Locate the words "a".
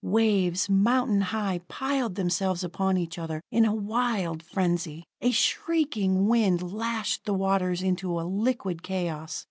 3.65-3.75, 5.21-5.29, 8.19-8.25